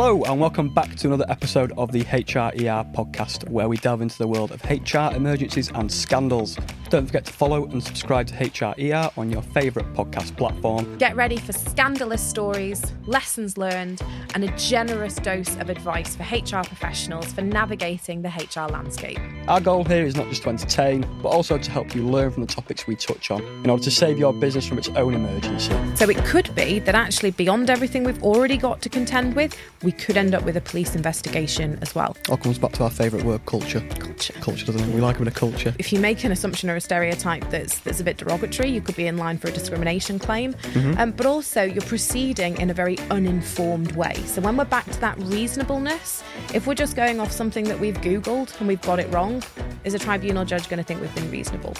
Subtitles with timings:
[0.00, 4.16] Hello, and welcome back to another episode of the HRER podcast, where we delve into
[4.16, 6.56] the world of HR emergencies and scandals.
[6.90, 10.96] Don't forget to follow and subscribe to HRER on your favourite podcast platform.
[10.96, 14.00] Get ready for scandalous stories, lessons learned,
[14.34, 19.18] and a generous dose of advice for HR professionals for navigating the HR landscape.
[19.48, 22.46] Our goal here is not just to entertain, but also to help you learn from
[22.46, 25.74] the topics we touch on in order to save your business from its own emergency.
[25.94, 29.92] So it could be that actually, beyond everything we've already got to contend with, we
[29.92, 32.16] could end up with a police investigation as well.
[32.30, 33.80] All comes back to our favourite word, culture.
[33.98, 34.32] Culture.
[34.40, 34.94] Culture, doesn't it?
[34.94, 35.74] We like a bit of culture.
[35.78, 38.96] If you make an assumption or a stereotype that's that's a bit derogatory, you could
[38.96, 40.54] be in line for a discrimination claim.
[40.96, 44.14] Um, but also, you're proceeding in a very uninformed way.
[44.24, 46.22] So when we're back to that reasonableness,
[46.54, 49.42] if we're just going off something that we've googled and we've got it wrong,
[49.84, 51.74] is a tribunal judge going to think we've been reasonable?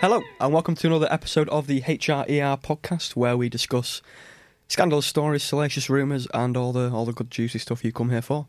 [0.00, 4.02] Hello, and welcome to another episode of the HRER podcast, where we discuss
[4.74, 8.20] scandalous stories, salacious rumours, and all the all the good juicy stuff you come here
[8.20, 8.46] for.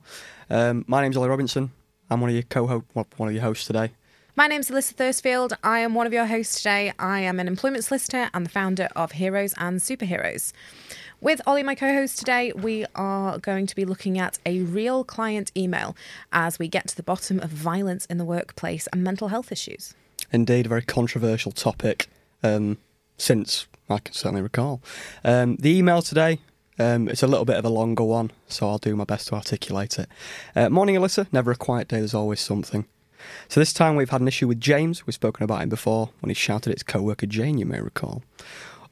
[0.49, 1.71] Um, my name's Ollie Robinson.
[2.09, 3.91] I'm one of your co-host, one of your hosts today.
[4.35, 5.53] My name's Alyssa Thursfield.
[5.63, 6.91] I am one of your hosts today.
[6.97, 10.51] I am an employment solicitor and the founder of Heroes and Superheroes.
[11.21, 15.03] With Ollie, my co host today, we are going to be looking at a real
[15.03, 15.95] client email
[16.33, 19.93] as we get to the bottom of violence in the workplace and mental health issues.
[20.31, 22.09] Indeed, a very controversial topic
[22.41, 22.79] um,
[23.15, 24.81] since I can certainly recall.
[25.23, 26.39] Um, the email today,
[26.79, 29.35] um, it's a little bit of a longer one, so I'll do my best to
[29.35, 30.09] articulate it.
[30.55, 31.27] Uh, morning, Alyssa.
[31.31, 32.85] Never a quiet day, there's always something.
[33.47, 35.05] So this time we've had an issue with James.
[35.05, 38.23] We've spoken about him before when he shouted at his co-worker Jane, you may recall.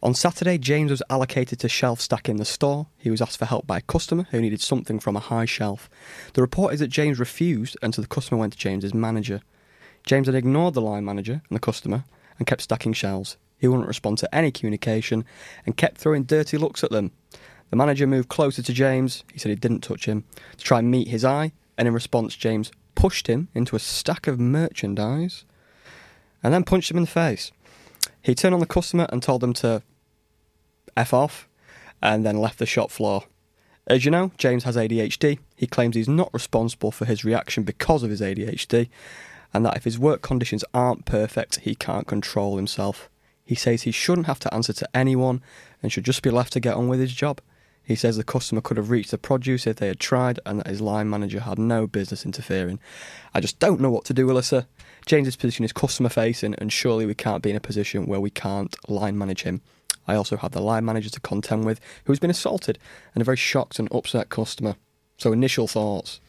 [0.02, 2.88] On Saturday, James was allocated to shelf stack in the store.
[2.98, 5.90] He was asked for help by a customer who needed something from a high shelf.
[6.34, 9.42] The report is that James refused, and so the customer went to James's manager.
[10.06, 12.04] James had ignored the line manager and the customer
[12.38, 13.38] and kept stacking shelves.
[13.64, 15.24] He wouldn't respond to any communication
[15.66, 17.12] and kept throwing dirty looks at them.
[17.70, 20.26] The manager moved closer to James, he said he didn't touch him,
[20.58, 24.28] to try and meet his eye, and in response, James pushed him into a stack
[24.28, 25.46] of merchandise
[26.44, 27.54] and then punched him in the face.
[28.22, 29.82] He turned on the customer and told them to
[30.98, 31.48] F off
[32.02, 33.24] and then left the shop floor.
[33.88, 35.40] As you know, James has ADHD.
[35.56, 38.90] He claims he's not responsible for his reaction because of his ADHD,
[39.54, 43.10] and that if his work conditions aren't perfect, he can't control himself.
[43.46, 45.42] He says he shouldn't have to answer to anyone
[45.82, 47.42] and should just be left to get on with his job.
[47.84, 50.68] He says the customer could have reached the produce if they had tried and that
[50.68, 52.80] his line manager had no business interfering.
[53.34, 54.68] I just don't know what to do, Alyssa.
[55.06, 58.30] James's position is customer facing, and surely we can't be in a position where we
[58.30, 59.62] can't line manage him.
[60.08, 62.80] I also have the line manager to contend with who's been assaulted
[63.14, 64.76] and a very shocked and upset customer.
[65.18, 66.20] So, initial thoughts.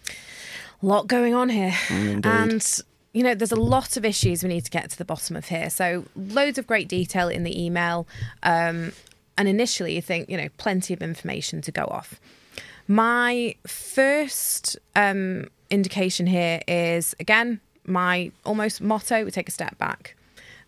[0.82, 1.70] A lot going on here.
[1.88, 2.26] Mm, indeed.
[2.26, 2.82] and
[3.14, 5.47] you know, there's a lot of issues we need to get to the bottom of
[5.47, 5.70] here.
[5.70, 8.06] So, loads of great detail in the email.
[8.42, 8.92] Um,
[9.38, 12.20] and initially, you think, you know, plenty of information to go off.
[12.86, 20.16] My first um, indication here is again, my almost motto we take a step back.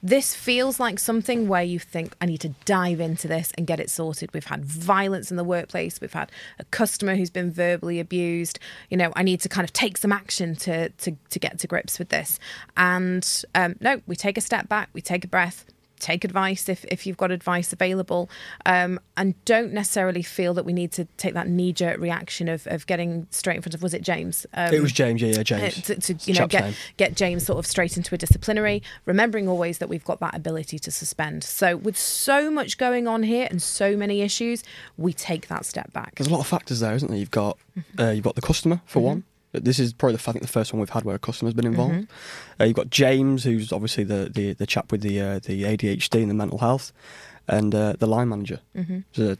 [0.06, 3.80] This feels like something where you think, I need to dive into this and get
[3.80, 4.32] it sorted.
[4.32, 6.00] We've had violence in the workplace.
[6.00, 6.30] We've had
[6.60, 8.60] a customer who's been verbally abused.
[8.88, 11.66] You know, I need to kind of take some action to, to, to get to
[11.66, 12.38] grips with this.
[12.76, 15.64] And um, no, we take a step back, we take a breath,
[16.00, 18.28] take advice if, if you've got advice available
[18.64, 22.86] um, and don't necessarily feel that we need to take that knee-jerk reaction of, of
[22.86, 25.42] getting straight in front of was it james um, it was James, yeah, yeah, uh,
[25.42, 25.82] James.
[25.82, 26.74] to, to you know get name.
[26.96, 30.78] get James sort of straight into a disciplinary, remembering always that we've got that ability
[30.78, 31.44] to suspend.
[31.44, 34.62] So with so much going on here and so many issues,
[34.96, 36.14] we take that step back.
[36.14, 37.18] There's a lot of factors there, isn't there?
[37.18, 38.00] You've got Mm-hmm.
[38.00, 39.24] uh, you've got the customer for one.
[39.60, 41.66] This is probably the, I think the first one we've had where a customer's been
[41.66, 41.94] involved.
[41.94, 42.62] Mm-hmm.
[42.62, 46.20] Uh, you've got James, who's obviously the, the, the chap with the uh, the ADHD
[46.22, 46.92] and the mental health,
[47.48, 48.60] and uh, the line manager.
[48.76, 49.22] Mm-hmm.
[49.22, 49.36] A,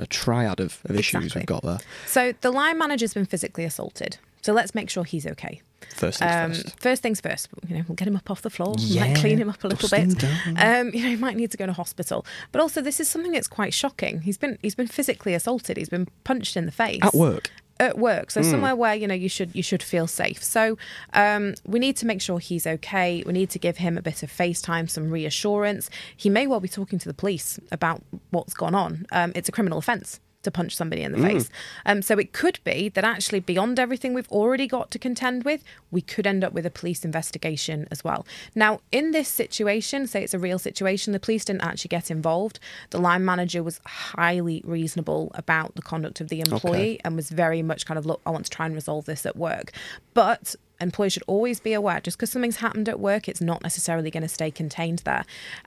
[0.00, 1.40] a, a triad of, of issues Exactly.
[1.40, 1.78] we've got there.
[2.06, 4.18] So the line manager's been physically assaulted.
[4.42, 5.62] So let's make sure he's okay.
[5.94, 6.80] First things Um, first.
[6.80, 9.38] first things first, you know, we'll get him up off the floor, Yeah, might clean
[9.38, 10.58] him up a little dust bit.
[10.58, 12.26] Um, you know, he might need to go to hospital.
[12.52, 14.20] But also, this is something that's quite shocking.
[14.22, 15.76] He's been he's been physically assaulted.
[15.78, 17.50] He's been punched in the face At work.
[17.80, 18.30] At work.
[18.30, 20.42] So somewhere where you know you should you should feel safe.
[20.42, 20.78] So
[21.12, 23.22] um, we need to make sure he's okay.
[23.26, 25.90] We need to give him a bit of facetime some reassurance.
[26.16, 29.06] He may well be talking to the police about what's gone on.
[29.12, 31.24] Um, it's a criminal offence to punch somebody in the Hmm.
[31.24, 31.50] face.
[31.86, 35.62] Um, so it could be that actually beyond everything we've already got to contend with
[35.90, 38.26] we could end up with a police investigation as well.
[38.54, 42.58] Now in this situation say it's a real situation the police didn't actually get involved.
[42.90, 47.62] The line manager was highly reasonable about the conduct of the employee and was very
[47.62, 49.72] much kind of look i want to try and resolve this at work.
[50.14, 54.10] But employers should always be aware just because something's happened at work, it's not necessarily
[54.10, 55.24] going to stay contained there.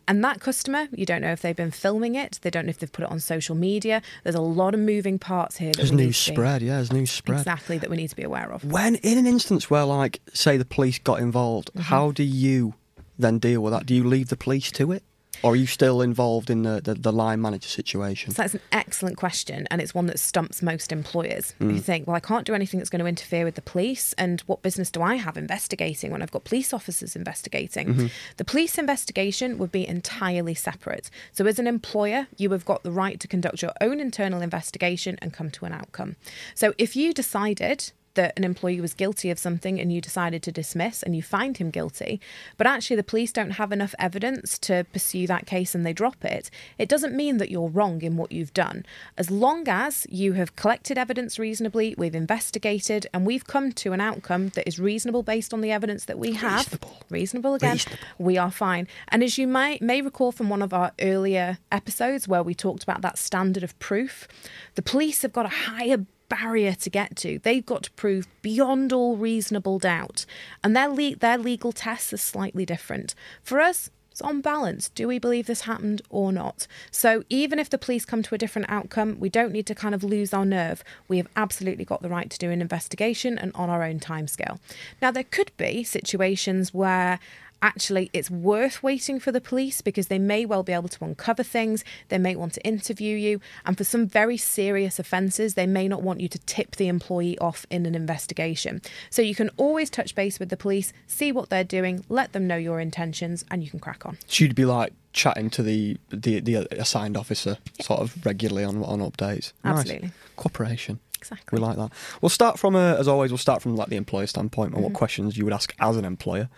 [0.08, 2.78] And that customer, you don't know if they've been filming it, they don't know if
[2.80, 4.02] they've put it on social media.
[4.24, 5.74] There's a lot of moving parts here.
[5.74, 7.40] There's news spread, yeah, there's news spread.
[7.40, 8.64] Exactly, that we need to be aware of.
[8.64, 11.82] When in an instance where, like, say the police got involved, Mm-hmm.
[11.82, 12.76] how do you
[13.20, 13.86] then deal with that?
[13.86, 15.04] Do you leave the police to it,
[15.44, 18.32] or are you still involved in the the, the line manager situation?
[18.32, 21.54] So that's an excellent question, and it's one that stumps most employers.
[21.60, 21.76] Mm.
[21.76, 24.42] You think, well, I can't do anything that's going to interfere with the police, and
[24.42, 27.88] what business do I have investigating when I've got police officers investigating?
[27.88, 28.08] Mm-hmm.
[28.38, 31.10] The police investigation would be entirely separate.
[31.32, 35.18] So, as an employer, you have got the right to conduct your own internal investigation
[35.22, 36.16] and come to an outcome.
[36.56, 40.52] So, if you decided that an employee was guilty of something and you decided to
[40.52, 42.20] dismiss and you find him guilty,
[42.58, 46.26] but actually the police don't have enough evidence to pursue that case and they drop
[46.26, 48.86] it, it doesn't mean that you're wrong in what you've done.
[49.18, 54.02] As long as you have collected evidence reasonably, we've investigated, and we've come to an
[54.02, 56.66] outcome that is reasonable based on the evidence that we have.
[56.66, 56.98] Reasonable.
[57.10, 57.74] Reasonable again.
[57.74, 57.98] Reasonable.
[58.18, 58.88] We are fine.
[59.08, 62.84] And as you may may recall from one of our earlier episodes where we talked
[62.84, 64.28] about that standard of proof,
[64.76, 67.40] the police have got a higher barrier to get to.
[67.40, 70.26] They've got to prove beyond all reasonable doubt.
[70.64, 73.16] And their le- their legal tests are slightly different.
[73.44, 74.90] For us, it's on balance.
[74.90, 76.66] Do we believe this happened or not?
[76.90, 79.94] So even if the police come to a different outcome, we don't need to kind
[79.94, 80.84] of lose our nerve.
[81.08, 84.58] We have absolutely got the right to do an investigation and on our own timescale.
[85.04, 87.20] Now there could be situations where
[87.62, 91.44] actually it's worth waiting for the police because they may well be able to uncover
[91.44, 95.88] things they may want to interview you and for some very serious offences they may
[95.88, 99.90] not want you to tip the employee off in an investigation so you can always
[99.90, 103.64] touch base with the police see what they're doing let them know your intentions and
[103.64, 107.58] you can crack on So you'd be like chatting to the the, the assigned officer
[107.82, 109.52] sort of regularly on on updates.
[109.64, 109.80] Nice.
[109.80, 110.12] Absolutely.
[110.36, 111.00] Cooperation.
[111.32, 111.92] Exactly We like that.
[112.22, 114.90] We'll start from, uh, as always, we'll start from like the employer standpoint and what
[114.90, 114.98] Mm-hmm.
[114.98, 116.50] questions you would ask as an employer.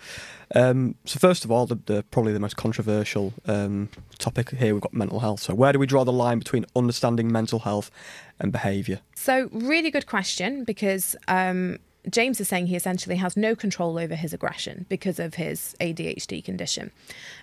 [0.55, 4.81] Um, so first of all, the, the probably the most controversial um, topic here we've
[4.81, 5.41] got mental health.
[5.41, 7.91] So where do we draw the line between understanding mental health
[8.39, 8.99] and behaviour?
[9.15, 11.77] So, really good question because um,
[12.09, 16.43] James is saying he essentially has no control over his aggression because of his ADHD
[16.43, 16.91] condition.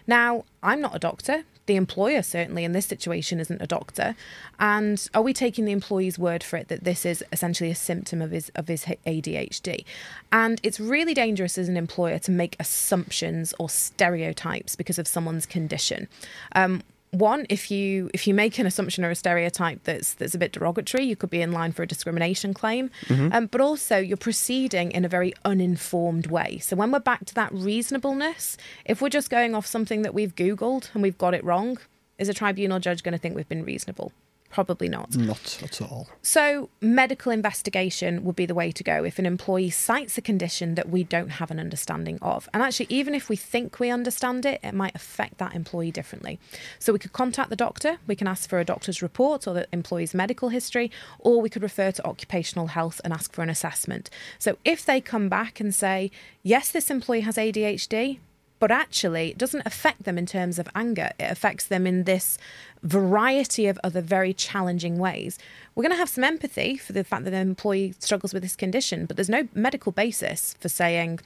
[0.06, 1.44] Now, I'm not a doctor.
[1.66, 4.14] The employer, certainly in this situation, isn't a doctor.
[4.58, 8.22] And are we taking the employee's word for it that this is essentially a symptom
[8.22, 9.84] of his of his ADHD?
[10.32, 15.46] And it's really dangerous as an employer to make assumptions or stereotypes because of someone's
[15.46, 16.08] condition.
[16.54, 16.82] Um,
[17.18, 20.52] one, if you if you make an assumption or a stereotype that's that's a bit
[20.52, 22.90] derogatory, you could be in line for a discrimination claim.
[23.32, 26.58] Um, but also, you're proceeding in a very uninformed way.
[26.58, 30.34] So when we're back to that reasonableness, if we're just going off something that we've
[30.34, 31.78] googled and we've got it wrong,
[32.18, 34.12] is a tribunal judge going to think we've been reasonable?
[34.50, 35.14] Probably not.
[35.16, 36.08] Not at all.
[36.22, 40.76] So, medical investigation would be the way to go if an employee cites a condition
[40.76, 42.48] that we don't have an understanding of.
[42.54, 46.38] And actually, even if we think we understand it, it might affect that employee differently.
[46.78, 49.66] So, we could contact the doctor, we can ask for a doctor's report or the
[49.72, 54.10] employee's medical history, or we could refer to occupational health and ask for an assessment.
[54.38, 56.10] So, if they come back and say,
[56.42, 58.19] yes, this employee has ADHD,
[58.58, 61.10] but actually it doesn't affect them in terms of anger.
[61.19, 62.38] It affects them in this
[62.87, 65.38] variety of other very challenging ways.
[65.75, 68.56] We're going to have some empathy for the fact that an employee struggles with this
[68.56, 71.21] condition, but there's no medical basis for saying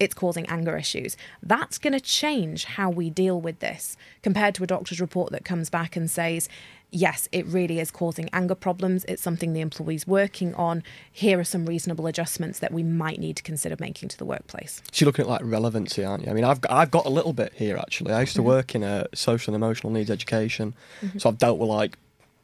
[0.00, 1.16] it's causing anger issues.
[1.42, 5.44] That's going to change how we deal with this compared to a doctor's report that
[5.44, 6.48] comes back and says,
[6.94, 9.04] yes, it really is causing anger problems.
[9.06, 10.82] It's something the employee's working on.
[11.10, 14.80] Here are some reasonable adjustments that we might need to consider making to the workplace.
[14.92, 16.30] So you're looking at like relevancy, aren't you?
[16.30, 18.12] I mean, I've got, I've got a little bit here actually.
[18.12, 20.74] I used to work in a social and emotional needs education,
[21.18, 21.98] so I've dealt with like,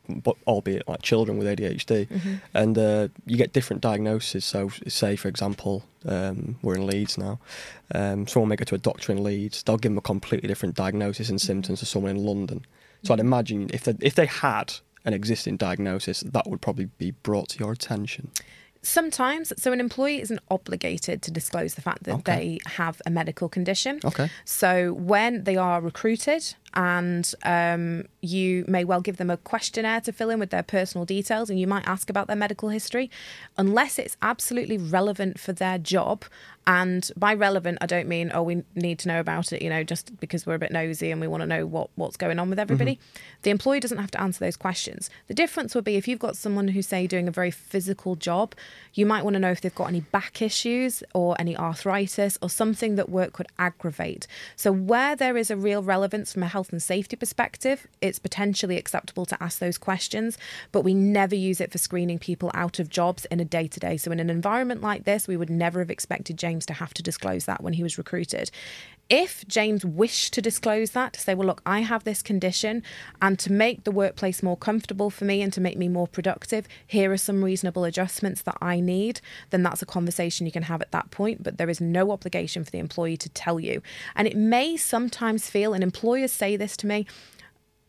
[0.08, 2.08] but albeit like children with ADHD,
[2.52, 4.44] and uh, you get different diagnoses.
[4.44, 7.38] So, say for example, um, we're in Leeds now.
[7.94, 9.62] Um, someone may go to a doctor in Leeds.
[9.62, 12.66] They'll give them a completely different diagnosis and symptoms to someone in London.
[13.02, 17.12] So I'd imagine if they, if they had an existing diagnosis, that would probably be
[17.12, 18.30] brought to your attention.
[18.82, 22.34] Sometimes, so an employee isn't obligated to disclose the fact that Okay.
[22.34, 24.00] they have a medical condition.
[24.04, 24.30] Okay.
[24.46, 30.12] So when they are recruited, and um, you may well give them a questionnaire to
[30.12, 33.10] fill in with their personal details, and you might ask about their medical history,
[33.56, 36.24] unless it's absolutely relevant for their job.
[36.66, 39.82] And by relevant, I don't mean oh we need to know about it, you know,
[39.82, 42.50] just because we're a bit nosy and we want to know what what's going on
[42.50, 42.98] with everybody.
[43.42, 45.08] The employee doesn't have to answer those questions.
[45.26, 48.54] The difference would be if you've got someone who's say doing a very physical job,
[48.92, 52.50] you might want to know if they've got any back issues or any arthritis or
[52.50, 54.26] something that work could aggravate.
[54.54, 58.18] So where there is a real relevance from a health health and safety perspective, it's
[58.18, 60.36] potentially acceptable to ask those questions,
[60.72, 63.80] but we never use it for screening people out of jobs in a day to
[63.80, 63.96] day.
[63.96, 67.02] So, in an environment like this, we would never have expected James to have to
[67.02, 68.50] disclose that when he was recruited.
[69.10, 72.84] If James wished to disclose that, to say, well, look, I have this condition,
[73.20, 76.68] and to make the workplace more comfortable for me and to make me more productive,
[76.86, 80.80] here are some reasonable adjustments that I need, then that's a conversation you can have
[80.80, 81.42] at that point.
[81.42, 83.82] But there is no obligation for the employee to tell you.
[84.14, 87.04] And it may sometimes feel, and employers say this to me,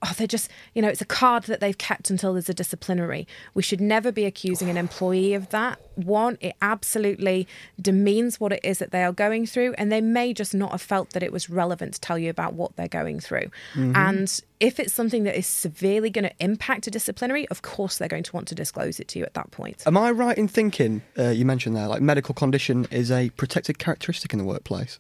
[0.03, 3.27] oh, they're just, you know, it's a card that they've kept until there's a disciplinary.
[3.53, 5.79] We should never be accusing an employee of that.
[5.95, 7.47] One, it absolutely
[7.79, 10.81] demeans what it is that they are going through, and they may just not have
[10.81, 13.49] felt that it was relevant to tell you about what they're going through.
[13.73, 13.95] Mm-hmm.
[13.95, 18.07] And if it's something that is severely going to impact a disciplinary, of course they're
[18.07, 19.83] going to want to disclose it to you at that point.
[19.85, 23.77] Am I right in thinking, uh, you mentioned there, like medical condition is a protected
[23.77, 24.99] characteristic in the workplace?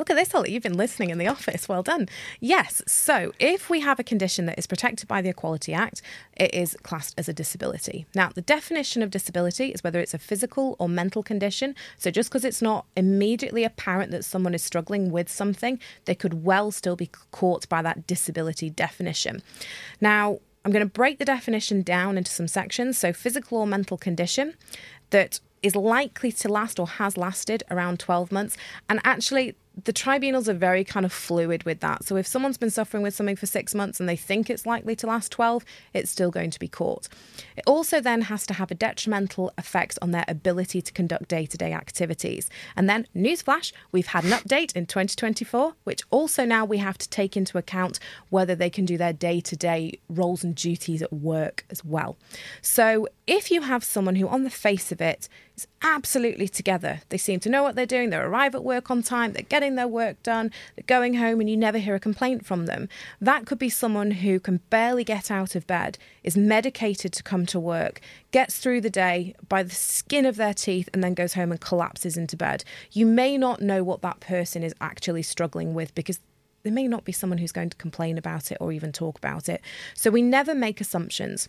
[0.00, 0.50] Look at this, Holly.
[0.50, 1.68] You've been listening in the office.
[1.68, 2.08] Well done.
[2.40, 2.80] Yes.
[2.86, 6.00] So if we have a condition that is protected by the Equality Act,
[6.38, 8.06] it is classed as a disability.
[8.14, 11.74] Now, the definition of disability is whether it's a physical or mental condition.
[11.98, 16.44] So just because it's not immediately apparent that someone is struggling with something, they could
[16.44, 19.42] well still be caught by that disability definition.
[20.00, 22.96] Now, I'm going to break the definition down into some sections.
[22.96, 24.54] So, physical or mental condition
[25.10, 28.56] that is likely to last or has lasted around 12 months.
[28.88, 32.04] And actually, the tribunals are very kind of fluid with that.
[32.04, 34.96] So if someone's been suffering with something for six months and they think it's likely
[34.96, 37.08] to last 12, it's still going to be caught.
[37.56, 41.46] It also then has to have a detrimental effect on their ability to conduct day
[41.46, 42.50] to day activities.
[42.76, 47.08] And then, newsflash, we've had an update in 2024, which also now we have to
[47.08, 47.98] take into account
[48.28, 52.16] whether they can do their day to day roles and duties at work as well.
[52.60, 57.18] So if you have someone who, on the face of it, is absolutely together, they
[57.18, 59.86] seem to know what they're doing, they arrive at work on time, they're getting their
[59.86, 60.50] work done,
[60.86, 62.88] going home, and you never hear a complaint from them.
[63.20, 67.44] That could be someone who can barely get out of bed, is medicated to come
[67.44, 68.00] to work,
[68.30, 71.60] gets through the day by the skin of their teeth, and then goes home and
[71.60, 72.64] collapses into bed.
[72.90, 76.20] You may not know what that person is actually struggling with because
[76.62, 79.46] there may not be someone who's going to complain about it or even talk about
[79.46, 79.60] it.
[79.94, 81.48] So we never make assumptions.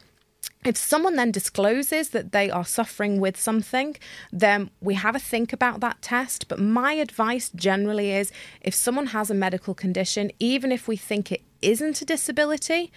[0.64, 3.98] If someone then discloses that they are suffering with something,
[4.32, 6.48] then we have a think about that test.
[6.48, 8.32] But my advice generally is
[8.62, 12.92] if someone has a medical condition, even if we think it isn't a disability,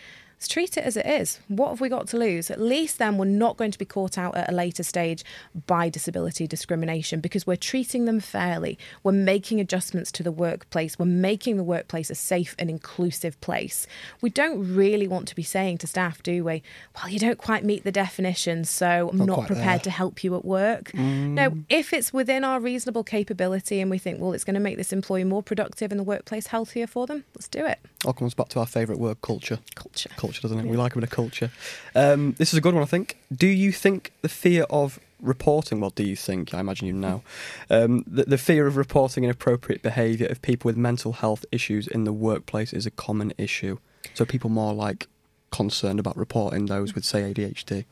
[0.44, 1.40] Let's treat it as it is.
[1.48, 2.50] What have we got to lose?
[2.50, 5.24] At least then we're not going to be caught out at a later stage
[5.66, 8.78] by disability discrimination because we're treating them fairly.
[9.02, 10.98] We're making adjustments to the workplace.
[10.98, 13.86] We're making the workplace a safe and inclusive place.
[14.20, 16.62] We don't really want to be saying to staff, do we?
[16.94, 19.84] Well, you don't quite meet the definition, so I'm not, not prepared there.
[19.84, 20.92] to help you at work.
[20.92, 21.28] Mm.
[21.30, 24.76] No, if it's within our reasonable capability and we think, well, it's going to make
[24.76, 27.78] this employee more productive and the workplace healthier for them, let's do it.
[28.04, 29.58] All comes back to our favourite word, culture.
[29.74, 30.10] Culture.
[30.16, 30.64] Culture doesn't it?
[30.64, 30.70] Yeah.
[30.70, 31.50] We like a bit of culture.
[31.94, 33.16] Um, this is a good one, I think.
[33.34, 37.22] Do you think the fear of reporting, well, do you think, I imagine you know,
[37.70, 42.04] um, the, the fear of reporting inappropriate behaviour of people with mental health issues in
[42.04, 43.78] the workplace is a common issue?
[44.12, 45.08] So people more like
[45.50, 47.84] concerned about reporting those with, say, ADHD?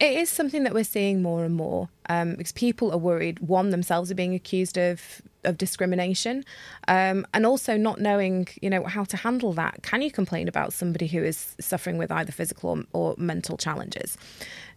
[0.00, 3.38] It is something that we're seeing more and more um, because people are worried.
[3.40, 6.44] One, themselves are being accused of of discrimination,
[6.86, 9.82] um, and also not knowing, you know, how to handle that.
[9.82, 14.18] Can you complain about somebody who is suffering with either physical or, or mental challenges?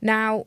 [0.02, 0.46] Now,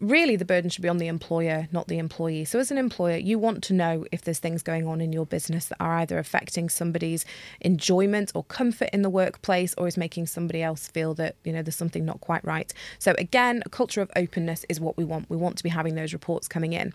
[0.00, 2.44] really the burden should be on the employer, not the employee.
[2.44, 5.26] So, as an employer, you want to know if there's things going on in your
[5.26, 7.24] business that are either affecting somebody's
[7.60, 11.62] enjoyment or comfort in the workplace or is making somebody else feel that, you know,
[11.62, 12.72] there's something not quite right.
[12.98, 15.28] So, again, a culture of openness is what we want.
[15.28, 16.92] We want to be having those reports coming in.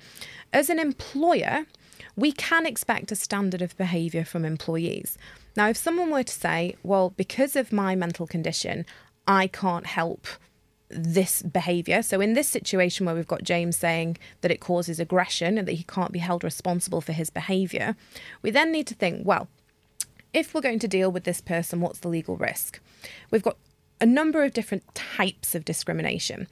[0.52, 1.66] As an employer,
[2.16, 5.18] we can expect a standard of behaviour from employees.
[5.56, 8.86] Now, if someone were to say, well, because of my mental condition,
[9.28, 10.28] I can't help
[10.90, 12.02] this behaviour.
[12.02, 15.74] So, in this situation where we've got James saying that it causes aggression and that
[15.74, 17.96] he can't be held responsible for his behaviour,
[18.42, 19.48] we then need to think well,
[20.34, 22.80] if we're going to deal with this person, what's the legal risk?
[23.32, 23.58] We've got
[24.02, 26.48] a number of different types of discrimination.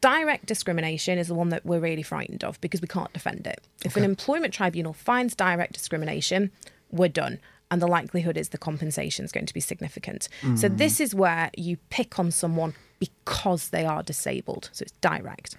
[0.00, 3.60] Direct discrimination is the one that we're really frightened of because we can't defend it.
[3.84, 4.00] If okay.
[4.00, 6.50] an employment tribunal finds direct discrimination,
[6.90, 7.38] we're done
[7.70, 10.28] and the likelihood is the compensation is going to be significant.
[10.42, 10.58] Mm.
[10.58, 14.70] So this is where you pick on someone because they are disabled.
[14.72, 15.56] So it's direct.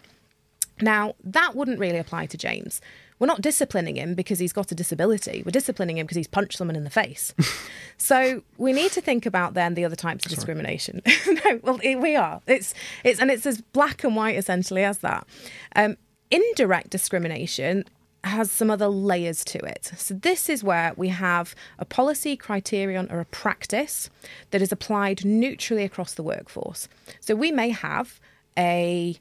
[0.82, 2.82] Now, that wouldn't really apply to James.
[3.20, 5.44] We're not disciplining him because he's got a disability.
[5.46, 7.34] We're disciplining him because he's punched someone in the face.
[7.98, 10.36] so we need to think about then the other types of Sorry.
[10.38, 11.02] discrimination.
[11.28, 12.42] no, well, we are.
[12.48, 12.74] It's
[13.04, 15.28] it's and it's as black and white essentially as that.
[15.76, 15.98] Um,
[16.32, 17.84] indirect discrimination
[18.24, 19.92] has some other layers to it.
[19.96, 24.10] So, this is where we have a policy, criterion, or a practice
[24.52, 26.88] that is applied neutrally across the workforce.
[27.20, 28.20] So, we may have
[28.58, 29.20] a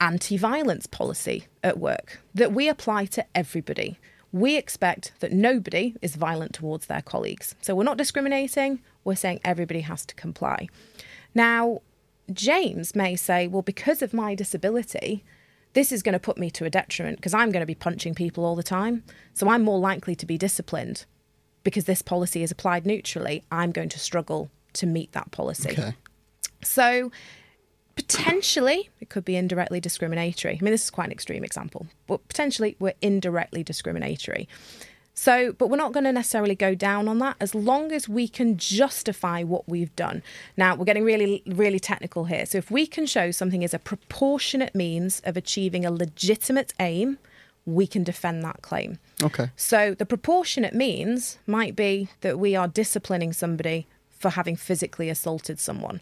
[0.00, 3.98] anti-violence policy at work that we apply to everybody.
[4.32, 7.54] We expect that nobody is violent towards their colleagues.
[7.60, 10.68] So we're not discriminating, we're saying everybody has to comply.
[11.34, 11.80] Now,
[12.32, 15.24] James may say, well, because of my disability,
[15.74, 18.14] this is going to put me to a detriment because I'm going to be punching
[18.14, 19.04] people all the time.
[19.34, 21.04] So I'm more likely to be disciplined
[21.62, 23.44] because this policy is applied neutrally.
[23.50, 25.70] I'm going to struggle to meet that policy.
[25.70, 25.94] Okay.
[26.62, 27.10] So
[27.94, 30.58] potentially it could be indirectly discriminatory.
[30.60, 34.48] I mean, this is quite an extreme example, but potentially we're indirectly discriminatory.
[35.20, 38.28] So, but we're not going to necessarily go down on that as long as we
[38.28, 40.22] can justify what we've done.
[40.56, 42.46] Now, we're getting really, really technical here.
[42.46, 47.18] So, if we can show something is a proportionate means of achieving a legitimate aim,
[47.66, 49.00] we can defend that claim.
[49.20, 49.50] Okay.
[49.56, 53.88] So, the proportionate means might be that we are disciplining somebody
[54.20, 56.00] for having physically assaulted someone.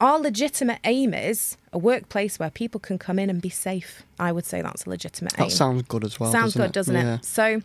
[0.00, 4.02] Our legitimate aim is a workplace where people can come in and be safe.
[4.18, 5.48] I would say that's a legitimate aim.
[5.48, 6.32] That sounds good as well.
[6.32, 6.72] Sounds doesn't good, it?
[6.72, 7.14] doesn't Yeah.
[7.16, 7.24] it?
[7.26, 7.60] So,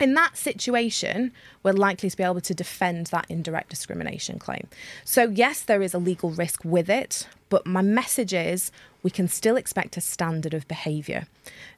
[0.00, 1.32] in that situation,
[1.62, 4.68] we're likely to be able to defend that indirect discrimination claim.
[5.04, 8.70] So, yes, there is a legal risk with it, but my message is
[9.02, 11.26] we can still expect a standard of behaviour.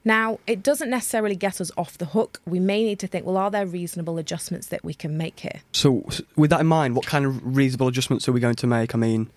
[0.04, 2.40] Now, it doesn't necessarily get us off the hook.
[2.46, 5.60] We may need to think, well, are there reasonable adjustments that we can make here?
[5.72, 8.94] So, with that in mind, what kind of reasonable adjustments are we going to make?
[8.94, 9.30] I mean,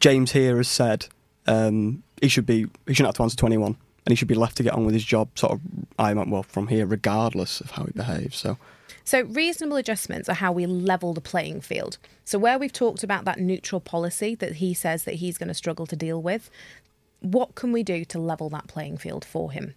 [0.00, 1.06] James here has said
[1.46, 4.34] um, he should be he shouldn't have to answer to anyone, and he should be
[4.34, 5.28] left to get on with his job.
[5.38, 5.60] Sort of,
[5.98, 8.36] I well from here, regardless of how he behaves.
[8.36, 8.58] So,
[9.04, 11.98] So, reasonable adjustments are how we level the playing field.
[12.24, 15.54] So, where we've talked about that neutral policy that he says that he's going to
[15.54, 16.50] struggle to deal with,
[17.20, 19.74] what can we do to level that playing field for him?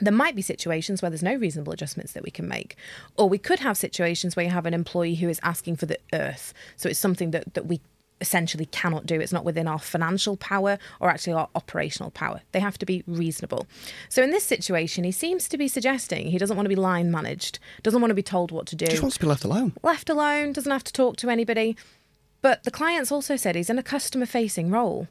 [0.00, 2.76] There might be situations where there's no reasonable adjustments that we can make.
[3.16, 5.98] Or we could have situations where you have an employee who is asking for the
[6.12, 6.52] earth.
[6.76, 7.80] So, it's something that, that we
[8.20, 9.20] essentially cannot do.
[9.20, 12.40] It's not within our financial power or actually our operational power.
[12.52, 13.66] They have to be reasonable.
[14.08, 17.10] So in this situation, he seems to be suggesting he doesn't want to be line
[17.10, 19.72] managed, doesn't want to be told what to do, just wants to be left alone.
[19.82, 21.76] left alone, doesn't have to talk to anybody.
[22.40, 25.08] But the clients also said he's in a customer facing role.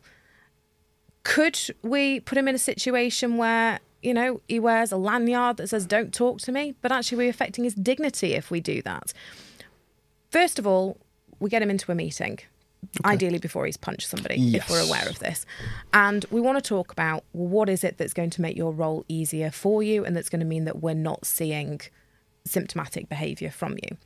[1.23, 5.69] Could we put him in a situation where, you know, he wears a lanyard that
[5.69, 9.13] says, don't talk to me, but actually we're affecting his dignity if we do that?
[10.30, 10.97] First of all,
[11.39, 12.39] we get him into a meeting,
[13.06, 15.46] ideally before he's punched somebody, if we're aware of this.
[15.93, 18.72] And we want to talk about well, what is it that's going to make your
[18.72, 21.82] role easier for you and that's going to mean that we're not seeing
[22.46, 23.98] symptomatic behaviour from you.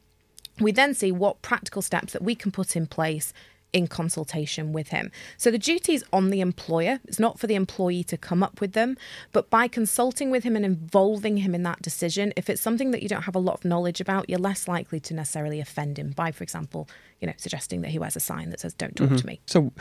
[0.60, 3.34] We then see what practical steps that we can put in place
[3.74, 5.12] in consultation with him.
[5.38, 7.00] So the duty is on the employer.
[7.06, 8.98] It's not for the employee to come up with them,
[9.32, 13.04] but by consulting with him and involving him in that decision, if it's something that
[13.04, 16.12] you don't have a lot of knowledge about, you're less likely to necessarily offend him
[16.12, 16.88] by, for example,
[17.20, 19.72] you know, suggesting that he wears a sign that says "Don't talk to me." So,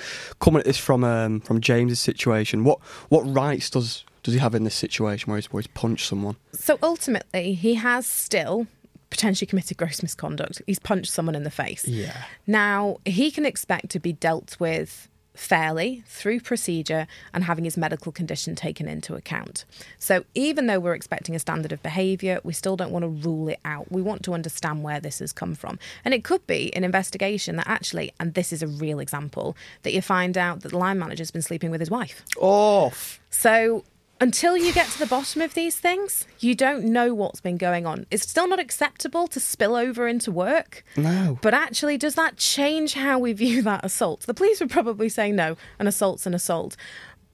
[0.41, 4.57] coming at this from um, from James's situation, what what rights does does he have
[4.57, 6.35] in this situation where he's, where he's punched someone?
[6.53, 8.67] So ultimately, he has still
[9.11, 10.63] potentially committed gross misconduct.
[10.67, 11.87] He's punched someone in the face.
[11.87, 12.25] Yeah.
[12.47, 18.11] Now, he can expect to be dealt with fairly through procedure and having his medical
[18.11, 19.65] condition taken into account.
[19.99, 23.49] So, even though we're expecting a standard of behaviour, we still don't want to rule
[23.49, 23.93] it out.
[23.93, 25.79] We want to understand where this has come from.
[26.05, 29.93] And it could be an investigation that actually, and this is a real example, that
[29.93, 32.25] you find out that the line manager's been sleeping with his wife.
[32.39, 33.21] Off.
[33.31, 33.85] So
[34.21, 37.87] until you get to the bottom of these things, you don't know what's been going
[37.87, 38.07] on.
[38.11, 40.85] It's still not acceptable to spill over into work.
[40.97, 41.39] No.
[41.43, 44.23] But actually, does that change how we view that assault?
[44.23, 46.77] The police would probably say no, an assault's an assault.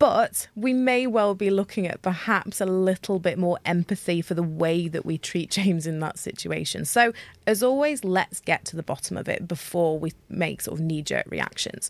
[0.02, 4.42] But we may well be looking at perhaps a little bit more empathy for the
[4.42, 6.84] way that we treat James in that situation.
[6.84, 7.12] So,
[7.46, 11.02] as always, let's get to the bottom of it before we make sort of knee
[11.02, 11.88] jerk reactions.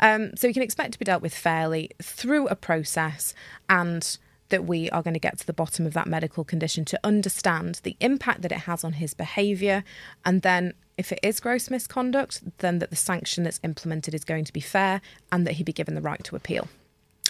[0.00, 3.34] Um, so, you can expect to be dealt with fairly through a process
[3.68, 4.16] and
[4.48, 7.78] that we are going to get to the bottom of that medical condition to understand
[7.82, 9.84] the impact that it has on his behaviour.
[10.24, 14.46] And then, if it is gross misconduct, then that the sanction that's implemented is going
[14.46, 16.68] to be fair and that he be given the right to appeal.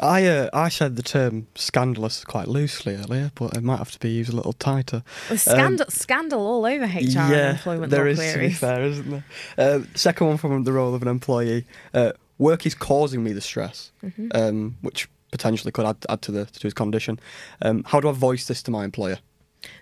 [0.02, 3.98] I uh, I said the term scandalous quite loosely earlier, but it might have to
[4.00, 5.04] be used a little tighter.
[5.28, 9.08] There's scandal, scandal all over HR and employment there law is, to be fair, isn't
[9.10, 9.24] there?
[9.56, 11.64] Uh, second one from the role of an employee.
[11.92, 14.28] Uh, work is causing me the stress, Mm-hmm.
[14.34, 17.20] um, which potentially could add, add to the to his condition.
[17.62, 19.18] Um, how do I voice this to my employer?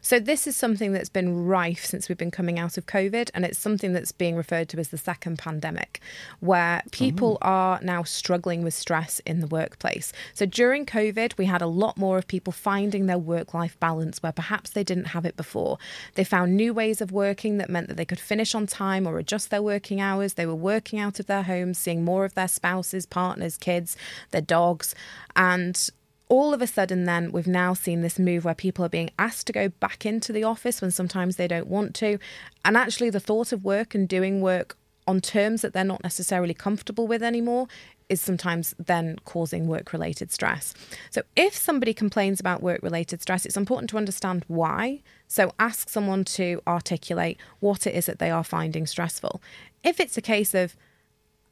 [0.00, 3.44] So, this is something that's been rife since we've been coming out of COVID, and
[3.44, 6.00] it's something that's being referred to as the second pandemic,
[6.40, 7.46] where people oh.
[7.46, 10.12] are now struggling with stress in the workplace.
[10.34, 14.22] So, during COVID, we had a lot more of people finding their work life balance
[14.22, 15.78] where perhaps they didn't have it before.
[16.14, 19.18] They found new ways of working that meant that they could finish on time or
[19.18, 20.34] adjust their working hours.
[20.34, 23.96] They were working out of their homes, seeing more of their spouses, partners, kids,
[24.30, 24.94] their dogs.
[25.36, 25.90] And
[26.32, 29.46] all of a sudden, then, we've now seen this move where people are being asked
[29.48, 32.18] to go back into the office when sometimes they don't want to.
[32.64, 36.54] And actually, the thought of work and doing work on terms that they're not necessarily
[36.54, 37.66] comfortable with anymore
[38.08, 40.72] is sometimes then causing work related stress.
[41.10, 45.02] So, if somebody complains about work related stress, it's important to understand why.
[45.28, 49.42] So, ask someone to articulate what it is that they are finding stressful.
[49.84, 50.76] If it's a case of,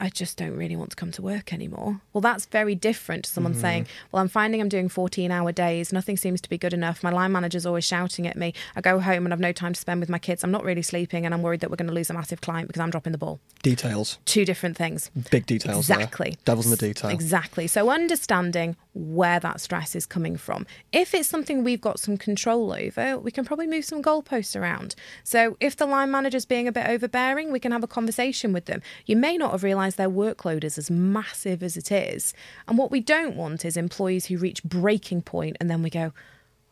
[0.00, 2.00] I just don't really want to come to work anymore.
[2.14, 3.60] Well, that's very different to someone mm-hmm.
[3.60, 5.92] saying, Well, I'm finding I'm doing 14 hour days.
[5.92, 7.02] Nothing seems to be good enough.
[7.02, 8.54] My line manager's always shouting at me.
[8.74, 10.42] I go home and I've no time to spend with my kids.
[10.42, 12.68] I'm not really sleeping and I'm worried that we're going to lose a massive client
[12.68, 13.40] because I'm dropping the ball.
[13.62, 14.18] Details.
[14.24, 15.10] Two different things.
[15.30, 15.90] Big details.
[15.90, 16.30] Exactly.
[16.30, 16.38] There.
[16.46, 17.10] Devil's in the detail.
[17.10, 17.66] Exactly.
[17.66, 20.66] So understanding where that stress is coming from.
[20.92, 24.94] If it's something we've got some control over, we can probably move some goalposts around.
[25.24, 28.64] So if the line manager's being a bit overbearing, we can have a conversation with
[28.64, 28.82] them.
[29.06, 32.34] You may not have realised their workload is as massive as it is.
[32.68, 36.12] And what we don't want is employees who reach breaking point and then we go,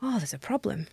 [0.03, 0.87] oh, there's a problem.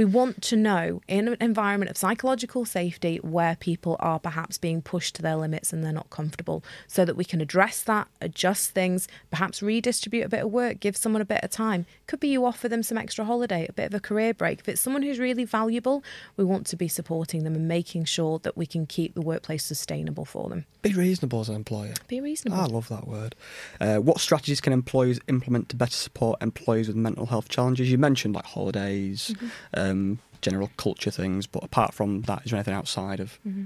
[0.00, 4.80] We want to know in an environment of psychological safety where people are perhaps being
[4.80, 8.70] pushed to their limits and they're not comfortable so that we can address that, adjust
[8.70, 11.84] things, perhaps redistribute a bit of work, give someone a bit of time.
[12.06, 14.60] Could be you offer them some extra holiday, a bit of a career break.
[14.60, 16.02] If it's someone who's really valuable,
[16.38, 19.66] we want to be supporting them and making sure that we can keep the workplace
[19.66, 20.64] sustainable for them.
[20.80, 21.92] Be reasonable as an employer.
[22.08, 22.58] Be reasonable.
[22.58, 23.34] I love that word.
[23.78, 27.92] Uh, what strategies can employers implement to better support employees with mental health challenges?
[27.92, 29.32] You mentioned like holidays.
[29.36, 31.46] Mm-hmm um, general culture things.
[31.46, 33.38] But apart from that, is there anything outside of?
[33.46, 33.64] Mm-hmm.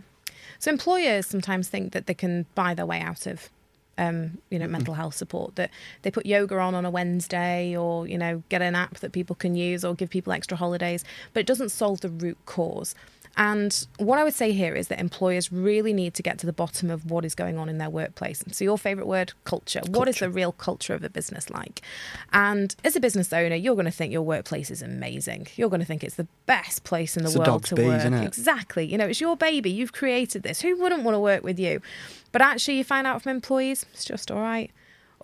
[0.58, 3.50] So employers sometimes think that they can buy their way out of.
[3.96, 5.70] Um, you know, mental health support that
[6.02, 9.36] they put yoga on on a Wednesday, or you know, get an app that people
[9.36, 12.96] can use, or give people extra holidays, but it doesn't solve the root cause.
[13.36, 16.52] And what I would say here is that employers really need to get to the
[16.52, 18.42] bottom of what is going on in their workplace.
[18.52, 19.80] So, your favorite word, culture.
[19.80, 19.98] culture.
[19.98, 21.82] What is the real culture of a business like?
[22.32, 25.48] And as a business owner, you're going to think your workplace is amazing.
[25.56, 28.24] You're going to think it's the best place in the it's world to bees, work.
[28.24, 28.84] Exactly.
[28.86, 29.70] You know, it's your baby.
[29.70, 30.60] You've created this.
[30.60, 31.80] Who wouldn't want to work with you?
[32.32, 34.70] But actually, you find out from employees, it's just all right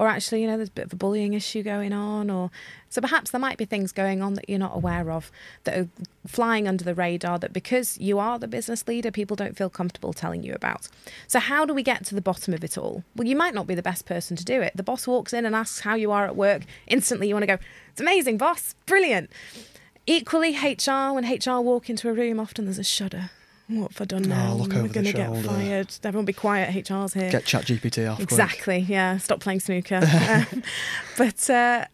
[0.01, 2.51] or actually, you know, there's a bit of a bullying issue going on, or
[2.89, 5.31] so perhaps there might be things going on that you're not aware of
[5.65, 5.89] that are
[6.27, 10.15] flying under the radar that because you are the business leader, people don't feel comfortable
[10.15, 10.89] telling you about.
[11.27, 13.05] So, how do we get to the bottom of it all?
[13.15, 14.73] Well, you might not be the best person to do it.
[14.75, 16.63] The boss walks in and asks how you are at work.
[16.87, 17.59] Instantly, you want to go,
[17.91, 19.29] It's amazing, boss, brilliant.
[20.07, 23.31] Equally, HR, when HR walk into a room, often there's a shudder
[23.71, 24.53] what have I done now?
[24.53, 25.89] Oh, We're going to get fired.
[26.03, 26.75] Everyone be quiet.
[26.75, 27.31] HR's here.
[27.31, 28.21] Get ChatGPT off.
[28.21, 28.79] Exactly.
[28.79, 29.19] Yeah.
[29.19, 30.01] Stop playing snooker.
[30.03, 30.63] um,
[31.19, 31.85] but uh,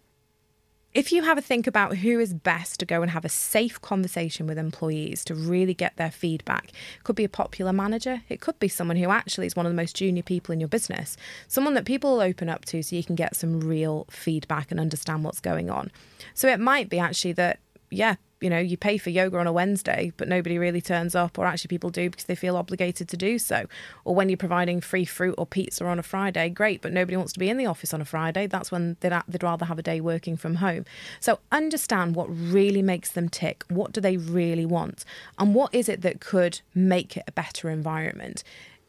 [0.97, 3.79] if you have a think about who is best to go and have a safe
[3.83, 8.23] conversation with employees to really get their feedback, it could be a popular manager.
[8.31, 10.71] It could be someone who actually is one of the most junior people in your
[10.71, 14.71] business, someone that people will open up to so you can get some real feedback
[14.71, 15.91] and understand what's going on.
[16.33, 17.59] So it might be actually that
[17.91, 21.39] yeah, you know, you pay for yoga on a Wednesday, but nobody really turns up,
[21.39, 23.67] or actually people do because they feel obligated to do so.
[24.05, 27.33] Or when you're providing free fruit or pizza on a Friday, great, but nobody wants
[27.33, 28.47] to be in the office on a Friday.
[28.47, 30.85] That's when they'd, they'd rather have a day working from home.
[31.19, 33.65] So understand what really makes them tick.
[33.69, 35.05] What do they really want?
[35.39, 38.45] And what is it that could make it a better environment?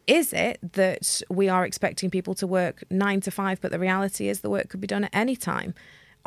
[0.08, 4.30] Is it that we are expecting people to work nine to five, but the reality
[4.30, 5.74] is the work could be done at any time?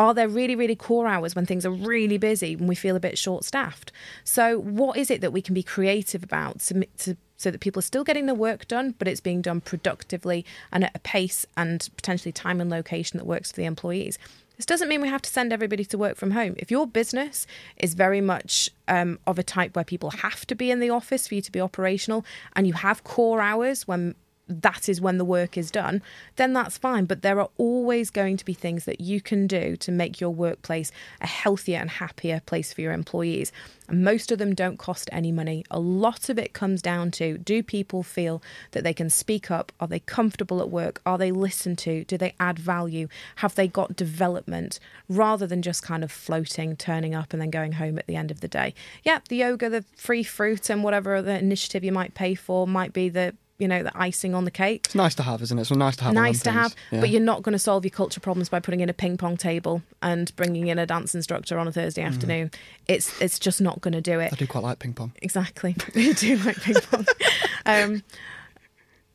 [0.01, 3.01] Are there really, really core hours when things are really busy and we feel a
[3.01, 3.93] bit short staffed?
[4.25, 7.81] So, what is it that we can be creative about to, to so that people
[7.81, 11.45] are still getting the work done, but it's being done productively and at a pace
[11.55, 14.19] and potentially time and location that works for the employees.
[14.57, 16.55] This doesn't mean we have to send everybody to work from home.
[16.57, 20.71] If your business is very much um, of a type where people have to be
[20.71, 22.25] in the office for you to be operational
[22.57, 24.15] and you have core hours when
[24.51, 26.03] that is when the work is done,
[26.37, 27.05] then that's fine.
[27.05, 30.31] But there are always going to be things that you can do to make your
[30.31, 33.53] workplace a healthier and happier place for your employees.
[33.89, 35.65] And most of them don't cost any money.
[35.71, 39.73] A lot of it comes down to do people feel that they can speak up?
[39.81, 41.01] Are they comfortable at work?
[41.07, 42.05] Are they listened to?
[42.05, 43.09] Do they add value?
[43.37, 47.73] Have they got development rather than just kind of floating, turning up, and then going
[47.73, 48.75] home at the end of the day?
[49.03, 52.93] Yeah, the yoga, the free fruit, and whatever other initiative you might pay for might
[52.93, 54.87] be the you know, the icing on the cake.
[54.87, 55.63] It's nice to have, isn't it?
[55.63, 56.15] It's nice to have.
[56.15, 56.75] Nice to have.
[56.91, 57.01] Yeah.
[57.01, 59.37] but you're not going to solve your culture problems by putting in a ping pong
[59.37, 62.51] table and bringing in a dance instructor on a Thursday afternoon.
[62.89, 64.33] It's it's just not going to do it.
[64.33, 65.13] I do quite like ping pong.
[65.23, 65.77] Exactly.
[65.95, 67.07] you do like ping pong.
[67.67, 68.03] um,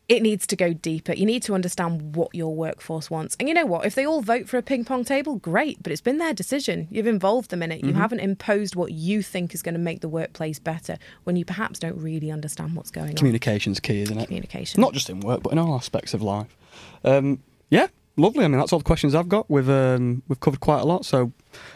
[0.07, 1.13] it needs to go deeper.
[1.13, 3.35] You need to understand what your workforce wants.
[3.39, 3.85] And you know what?
[3.85, 6.87] If they all vote for a ping pong table, great, but it's been their decision.
[6.91, 7.83] You've involved them in it.
[7.83, 11.45] You haven't imposed what you think is going to make the workplace better when you
[11.45, 13.15] perhaps don't really understand what's going on.
[13.15, 14.25] Communication's key, isn't it?
[14.27, 14.79] Communication.
[14.81, 16.55] Not just in work, but in all aspects of life.
[17.03, 18.45] Um, yeah, lovely.
[18.45, 19.49] I mean, that's all the questions I've got.
[19.49, 21.05] We've um, we've covered quite a lot.
[21.05, 21.31] So,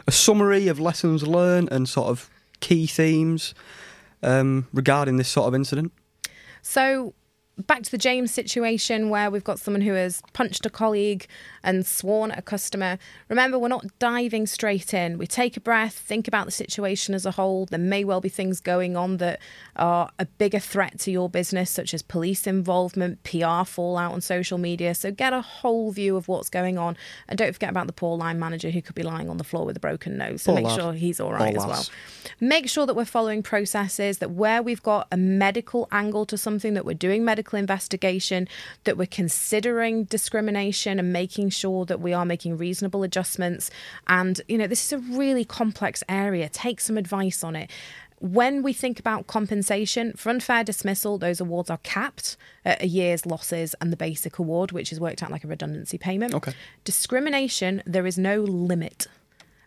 [0.06, 3.56] a summary of lessons learned and sort of key themes
[4.22, 5.92] um, regarding this sort of incident.
[6.62, 7.13] So
[7.67, 11.28] back to the James situation where we've got someone who has punched a colleague
[11.63, 12.98] and sworn at a customer.
[13.28, 15.17] Remember, we're not diving straight in.
[15.17, 17.65] We take a breath, think about the situation as a whole.
[17.65, 19.39] There may well be things going on that
[19.76, 24.58] are a bigger threat to your business, such as police involvement, PR fallout on social
[24.58, 24.95] media.
[24.95, 26.95] So get a whole view of what's going on.
[27.28, 29.65] And don't forget about the poor line manager who could be lying on the floor
[29.65, 30.43] with a broken nose.
[30.43, 30.80] So Poor make lad.
[30.80, 31.67] sure he's all Poor as well.
[31.67, 31.91] lads.
[32.39, 36.74] Make sure that we're following processes, that where we've got a medical angle to something,
[36.74, 38.48] that we're doing medical investigation,
[38.84, 43.72] that we're considering discrimination and making sure that we are making reasonable adjustments.
[44.08, 46.50] And, you know, this is a really complex area.
[46.50, 47.70] Take some advice on it.
[48.22, 52.36] When we think about compensation for unfair dismissal, those awards are capped
[52.66, 55.98] at a year's losses and the basic award, which is worked out like a redundancy
[55.98, 56.34] payment.
[56.34, 56.54] Okay.
[56.84, 59.08] Discrimination, there is no limit.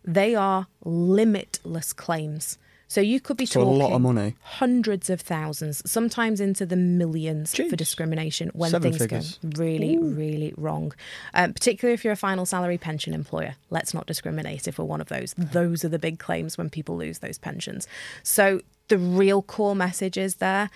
[0.04, 2.58] They are limitless claims.
[2.92, 4.34] So you could be So a talking lot of money.
[4.42, 9.38] hundreds of thousands, sometimes into the millions for discrimination when Seven things figures.
[9.42, 10.92] go really, really wrong.
[11.32, 13.54] Um, particularly if you're a final salary pension employer.
[13.70, 15.32] Let's not discriminate if we're one of those.
[15.38, 17.88] Those are the big claims when people lose those pensions.
[18.22, 20.68] So the real core message is there.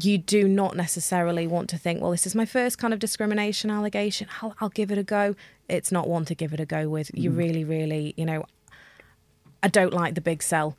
[0.00, 3.68] You do not necessarily want to think, well, this is my first kind of discrimination
[3.68, 4.28] allegation.
[4.42, 5.34] I'll, I'll give it a go.
[5.68, 7.10] It's not one to give it a go with.
[7.14, 7.36] You Mm.
[7.36, 8.44] really, really, you know,
[9.62, 10.76] I don't like the big sell.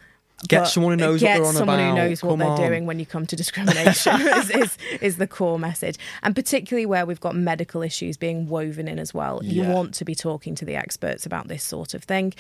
[0.48, 1.90] Get someone who knows what they're on someone about.
[1.90, 2.58] who knows what Come they're on.
[2.58, 5.98] doing when you come to discrimination is, is, is the core message.
[6.24, 9.42] And particularly where we've got medical issues being woven in as well.
[9.44, 9.74] You Yeah.
[9.74, 12.34] want to be talking to the experts about this sort of thing,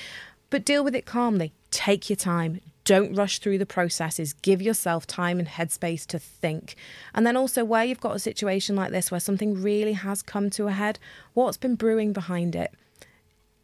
[0.50, 1.52] but deal with it calmly.
[1.72, 2.62] Take your time.
[2.86, 4.34] Don't rush through the processes.
[4.34, 6.76] Give yourself time and headspace to think.
[7.14, 10.50] And then also, where you've got a situation like this where something really has come
[10.52, 10.98] to a head,
[11.34, 12.74] what's been brewing behind it?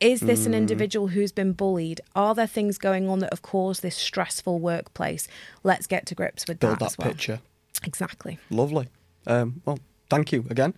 [0.02, 0.58] Is this an Mm.
[0.58, 2.02] individual who's been bullied?
[2.16, 5.28] Are there things going on that have caused this stressful workplace?
[5.64, 7.08] Let's get to grips with Build that, that as well.
[7.08, 7.40] picture.
[7.84, 8.38] Exactly.
[8.50, 8.88] Lovely.
[9.26, 9.80] Um, well,
[10.10, 10.74] thank you again.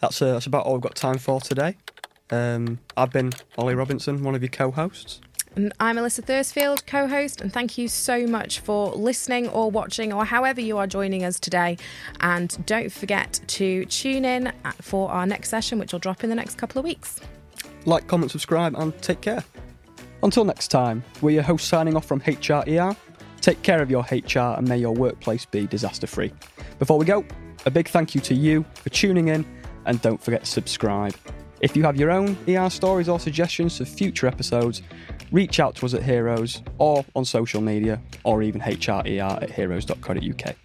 [0.00, 1.76] That's uh, that's about all we've got time for today.
[2.30, 5.20] Um, I've been Ollie Robinson, one of your co-hosts.
[5.54, 10.10] And I'm Alyssa Thursfield, co host, and thank you so much for listening or watching
[10.10, 11.76] or however you are joining us today.
[12.20, 16.36] And don't forget to tune in for our next session, which will drop in the
[16.36, 17.20] next couple of weeks.
[17.84, 19.44] Like, comment, subscribe, and take care.
[20.22, 22.96] Until next time, we're your hosts signing off from HRER.
[23.40, 26.32] Take care of your HR and may your workplace be disaster free.
[26.78, 27.24] Before we go,
[27.66, 29.44] a big thank you to you for tuning in
[29.84, 31.14] and don't forget to subscribe.
[31.60, 34.82] If you have your own ER stories or suggestions for future episodes,
[35.32, 40.56] reach out to us at Heroes or on social media or even HRER at hroes.co.uk.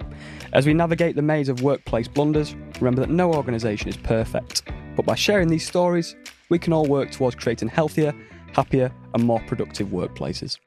[0.53, 4.63] As we navigate the maze of workplace blunders, remember that no organisation is perfect,
[4.95, 6.15] but by sharing these stories,
[6.49, 8.13] we can all work towards creating healthier,
[8.53, 10.57] happier, and more productive workplaces.